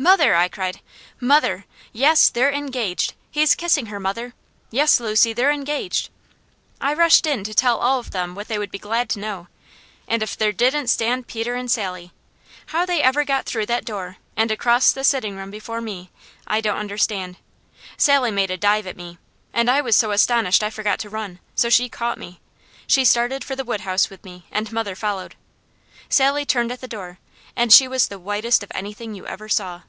[0.00, 0.80] "Mother!" I cried.
[1.20, 1.64] "Mother!
[1.92, 2.28] Yes!
[2.28, 3.14] They're engaged!
[3.32, 4.32] He's kissing her, mother!
[4.70, 6.08] Yes, Lucy, they're engaged!"
[6.80, 9.48] I rushed in to tell all of them what they would be glad to know,
[10.06, 12.12] and if there didn't stand Peter and Sally!
[12.66, 16.10] How they ever got through that door, and across the sitting room before me,
[16.46, 17.36] I don't understand.
[17.96, 19.18] Sally made a dive at me,
[19.52, 22.38] and I was so astonished I forgot to run, so she caught me.
[22.86, 25.34] She started for the wood house with me, and mother followed.
[26.08, 27.18] Sally turned at the door
[27.56, 29.82] and she was the whitest of anything you ever saw.